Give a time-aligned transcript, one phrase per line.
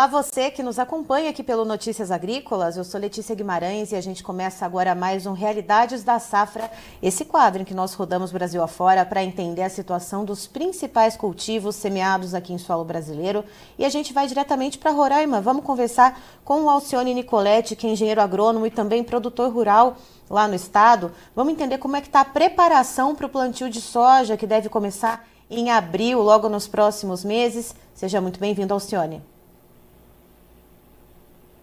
[0.00, 2.74] Olá, você que nos acompanha aqui pelo Notícias Agrícolas.
[2.74, 6.70] Eu sou Letícia Guimarães e a gente começa agora mais um Realidades da Safra,
[7.02, 11.76] esse quadro em que nós rodamos Brasil afora para entender a situação dos principais cultivos
[11.76, 13.44] semeados aqui em solo brasileiro.
[13.78, 15.38] E a gente vai diretamente para Roraima.
[15.42, 19.98] Vamos conversar com o Alcione Nicoletti, que é engenheiro agrônomo e também produtor rural
[20.30, 21.12] lá no estado.
[21.36, 24.70] Vamos entender como é que está a preparação para o plantio de soja, que deve
[24.70, 27.74] começar em abril, logo nos próximos meses.
[27.92, 29.22] Seja muito bem-vindo, Alcione.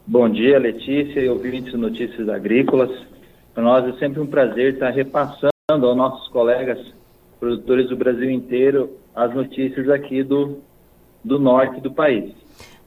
[0.09, 2.89] Bom dia, Letícia e ouvintes de Notícias Agrícolas.
[3.53, 6.79] Para nós é sempre um prazer estar repassando aos nossos colegas
[7.37, 10.59] produtores do Brasil inteiro as notícias aqui do,
[11.21, 12.33] do norte do país.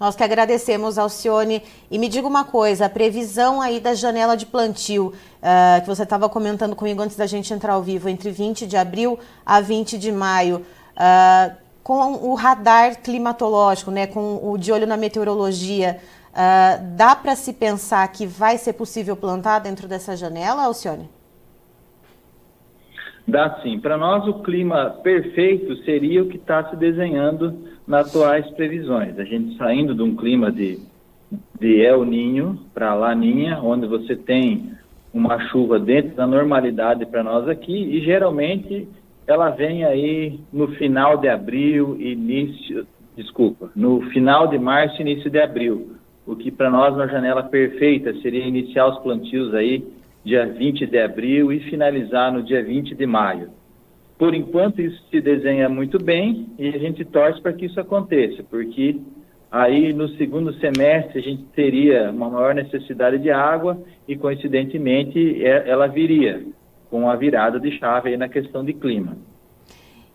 [0.00, 1.62] Nós que agradecemos, Alcione.
[1.90, 6.04] E me diga uma coisa, a previsão aí da janela de plantio, uh, que você
[6.04, 9.98] estava comentando comigo antes da gente entrar ao vivo, entre 20 de abril a 20
[9.98, 10.64] de maio,
[10.96, 15.98] uh, com o radar climatológico, né, com o de olho na meteorologia,
[16.30, 21.08] Uh, dá para se pensar que vai ser possível plantar dentro dessa janela, Alcione?
[23.26, 23.80] Dá sim.
[23.80, 29.18] Para nós, o clima perfeito seria o que está se desenhando nas atuais previsões.
[29.18, 30.78] A gente saindo de um clima de,
[31.58, 34.72] de El Ninho para Laninha, onde você tem
[35.12, 38.88] uma chuva dentro da normalidade para nós aqui, e geralmente
[39.26, 42.86] ela vem aí no final de abril, início,
[43.16, 48.14] desculpa, no final de março, início de abril o que para nós uma janela perfeita
[48.20, 49.84] seria iniciar os plantios aí
[50.24, 53.50] dia 20 de abril e finalizar no dia 20 de maio.
[54.18, 58.42] Por enquanto isso se desenha muito bem e a gente torce para que isso aconteça,
[58.42, 59.00] porque
[59.50, 65.68] aí no segundo semestre a gente teria uma maior necessidade de água e coincidentemente é,
[65.68, 66.44] ela viria
[66.90, 69.16] com a virada de chave na questão de clima.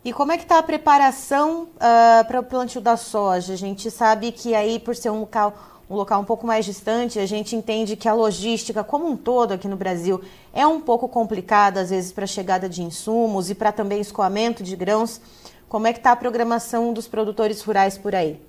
[0.03, 3.53] E como é que está a preparação uh, para o plantio da soja?
[3.53, 5.51] A gente sabe que aí, por ser um local
[5.89, 9.51] um local um pouco mais distante, a gente entende que a logística como um todo
[9.51, 10.21] aqui no Brasil
[10.53, 14.75] é um pouco complicada, às vezes, para chegada de insumos e para também escoamento de
[14.75, 15.21] grãos.
[15.69, 18.39] Como é que está a programação dos produtores rurais por aí?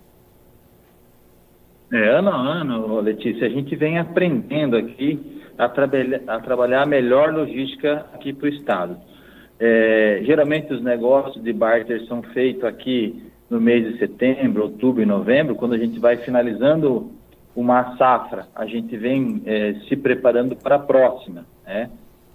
[1.92, 6.86] É, ano a ano, Letícia, a gente vem aprendendo aqui a, trabalha, a trabalhar a
[6.86, 8.96] melhor logística aqui para o Estado.
[9.58, 15.06] É, geralmente os negócios de barter são feitos aqui no mês de setembro, outubro e
[15.06, 17.10] novembro, quando a gente vai finalizando
[17.56, 21.46] uma safra, a gente vem é, se preparando para a próxima.
[21.66, 21.90] Né?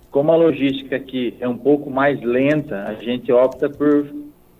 [0.09, 4.07] Como a logística aqui é um pouco mais lenta, a gente opta por,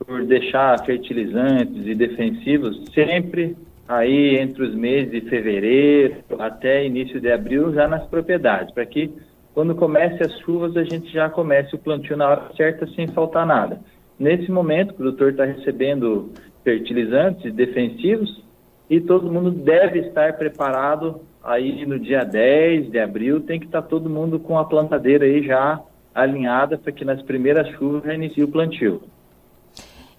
[0.06, 3.58] por deixar fertilizantes e defensivos sempre
[3.88, 9.12] aí entre os meses de fevereiro até início de abril já nas propriedades, para que
[9.54, 13.46] quando comece as chuvas a gente já comece o plantio na hora certa sem faltar
[13.46, 13.82] nada.
[14.18, 16.32] Nesse momento o produtor está recebendo
[16.64, 18.42] fertilizantes e defensivos
[18.92, 23.82] e todo mundo deve estar preparado aí no dia 10 de abril, tem que estar
[23.82, 25.80] todo mundo com a plantadeira aí já
[26.14, 29.02] alinhada para que nas primeiras chuvas já inicie o plantio.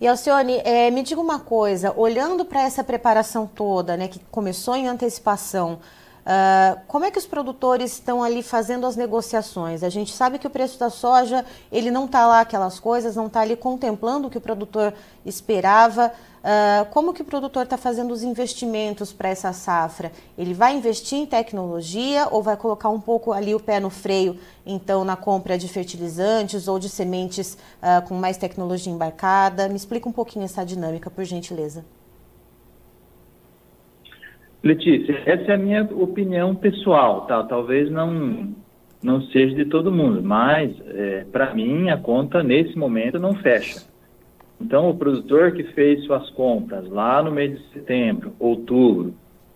[0.01, 4.75] E Alcione, é, me diga uma coisa, olhando para essa preparação toda, né, que começou
[4.75, 5.79] em antecipação,
[6.23, 9.83] Uh, como é que os produtores estão ali fazendo as negociações?
[9.83, 13.27] A gente sabe que o preço da soja ele não está lá aquelas coisas, não
[13.27, 14.95] está ali contemplando o que o produtor
[15.27, 16.13] esperava.
[16.43, 20.13] Uh, como que o produtor está fazendo os investimentos para essa safra?
[20.39, 24.39] Ele vai investir em tecnologia ou vai colocar um pouco ali o pé no freio,
[24.65, 29.69] então, na compra de fertilizantes ou de sementes uh, com mais tecnologia embarcada?
[29.69, 31.85] Me explica um pouquinho essa dinâmica, por gentileza.
[34.63, 37.43] Letícia, essa é a minha opinião pessoal, tá?
[37.43, 38.55] Talvez não
[39.03, 43.83] não seja de todo mundo, mas é, para mim a conta nesse momento não fecha.
[44.61, 49.13] Então o produtor que fez suas compras lá no mês de setembro, outubro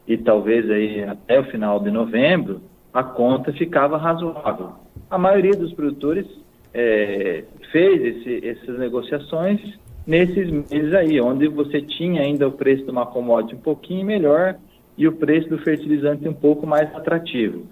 [0.09, 2.61] e talvez aí até o final de novembro,
[2.93, 4.73] a conta ficava razoável.
[5.09, 6.27] A maioria dos produtores
[6.75, 9.61] é, fez esse, essas negociações
[10.05, 14.57] nesses meses aí, onde você tinha ainda o preço de uma commodity um pouquinho melhor
[14.97, 17.67] e o preço do fertilizante um pouco mais atrativo.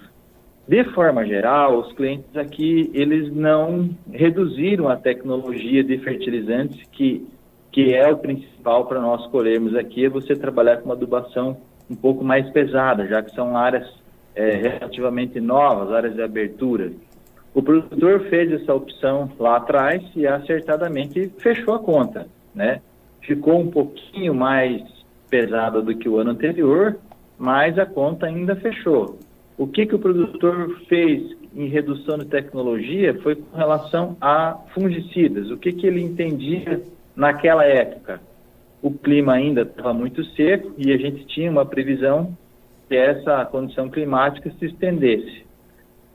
[0.66, 7.26] De forma geral, os clientes aqui, eles não reduziram a tecnologia de fertilizantes, que,
[7.70, 11.56] que é o principal para nós colhermos aqui, é você trabalhar com uma adubação
[11.90, 13.86] um pouco mais pesada, já que são áreas
[14.34, 16.92] é, relativamente novas, áreas de abertura.
[17.54, 22.80] O produtor fez essa opção lá atrás e acertadamente fechou a conta, né?
[23.20, 24.82] Ficou um pouquinho mais
[25.30, 26.96] pesada do que o ano anterior,
[27.44, 29.18] mas a conta ainda fechou.
[29.56, 35.50] O que, que o produtor fez em redução de tecnologia foi com relação a fungicidas.
[35.50, 36.82] O que, que ele entendia
[37.14, 38.20] naquela época?
[38.84, 42.36] o clima ainda estava muito seco e a gente tinha uma previsão
[42.86, 45.42] que essa condição climática se estendesse.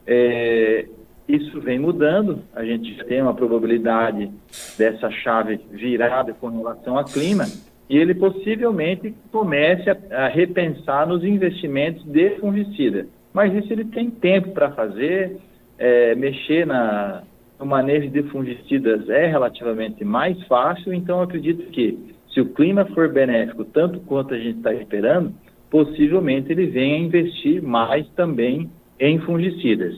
[0.06, 0.86] É,
[1.28, 4.30] isso vem mudando, a gente tem uma probabilidade
[4.78, 7.48] dessa chave virada com relação ao clima,
[7.89, 13.07] e ele possivelmente comece a, a repensar nos investimentos de fungicida.
[13.33, 15.38] Mas isso ele tem tempo para fazer,
[15.77, 17.24] é, mexer na,
[17.59, 21.97] no manejo de fungicidas é relativamente mais fácil, então acredito que
[22.33, 25.33] se o clima for benéfico tanto quanto a gente está esperando,
[25.69, 28.69] possivelmente ele venha investir mais também
[29.00, 29.95] em fungicidas.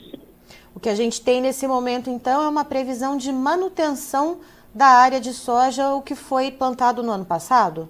[0.74, 4.40] O que a gente tem nesse momento, então, é uma previsão de manutenção
[4.74, 7.90] da área de soja, o que foi plantado no ano passado?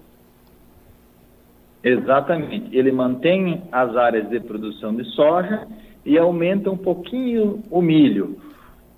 [1.82, 2.76] Exatamente.
[2.76, 5.66] Ele mantém as áreas de produção de soja
[6.04, 8.36] e aumenta um pouquinho o milho.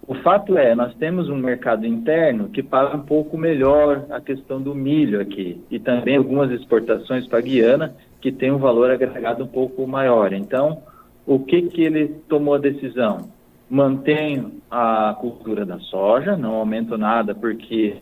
[0.07, 4.61] O fato é, nós temos um mercado interno que paga um pouco melhor a questão
[4.61, 9.45] do milho aqui e também algumas exportações para a Guiana que tem um valor agregado
[9.45, 10.35] um pouco maior.
[10.35, 10.83] Então,
[11.27, 13.31] o que que ele tomou a decisão?
[13.75, 18.01] Mantenho a cultura da soja, não aumento nada porque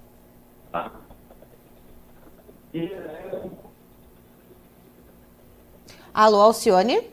[6.13, 7.12] Alô, Alcione?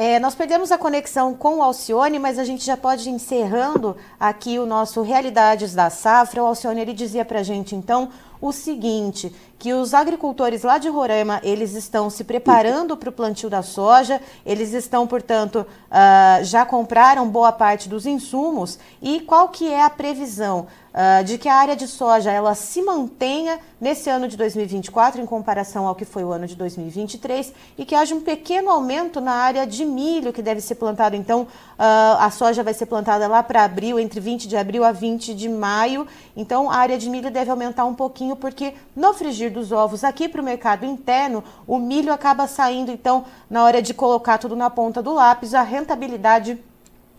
[0.00, 3.96] É, nós perdemos a conexão com o Alcione, mas a gente já pode ir encerrando
[4.20, 6.40] aqui o nosso Realidades da Safra.
[6.40, 8.08] O Alcione ele dizia para a gente, então,
[8.40, 13.50] o seguinte, que os agricultores lá de Roraima, eles estão se preparando para o plantio
[13.50, 19.68] da soja, eles estão, portanto, uh, já compraram boa parte dos insumos e qual que
[19.68, 20.68] é a previsão
[20.98, 25.26] uh, de que a área de soja ela se mantenha nesse ano de 2024 em
[25.26, 29.32] comparação ao que foi o ano de 2023 e que haja um pequeno aumento na
[29.32, 33.42] área de milho que deve ser plantado, então, uh, a soja vai ser plantada lá
[33.42, 36.06] para abril, entre 20 de abril a 20 de maio,
[36.36, 40.28] então a área de milho deve aumentar um pouquinho porque no frigir dos ovos aqui
[40.28, 44.68] para o mercado interno, o milho acaba saindo, então, na hora de colocar tudo na
[44.68, 46.58] ponta do lápis, a rentabilidade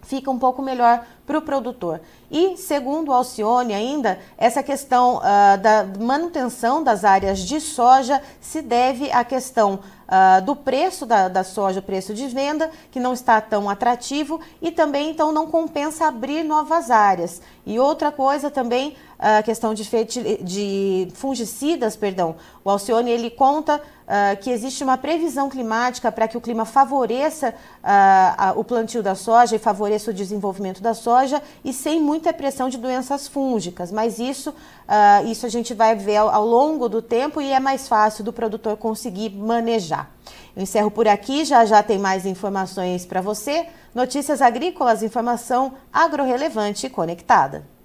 [0.01, 2.01] fica um pouco melhor para o produtor.
[2.31, 9.11] E, segundo Alcione ainda, essa questão uh, da manutenção das áreas de soja se deve
[9.11, 13.39] à questão uh, do preço da, da soja, o preço de venda, que não está
[13.39, 17.41] tão atrativo e também, então, não compensa abrir novas áreas.
[17.63, 19.87] E outra coisa também, a questão de,
[20.41, 22.35] de fungicidas, perdão.
[22.63, 27.53] O Alcione, ele conta uh, que existe uma previsão climática para que o clima favoreça
[27.83, 31.18] uh, o plantio da soja e favoreça o desenvolvimento da soja
[31.63, 33.91] e sem muita pressão de doenças fúngicas.
[33.91, 37.59] Mas isso, uh, isso a gente vai ver ao, ao longo do tempo e é
[37.59, 40.11] mais fácil do produtor conseguir manejar.
[40.55, 43.67] Eu encerro por aqui, já já tem mais informações para você.
[43.93, 47.78] Notícias agrícolas, informação agro-relevante e conectada.